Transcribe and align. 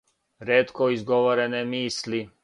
Ретко 0.47 0.83
изговорене 0.95 1.61
мисли. 1.71 2.21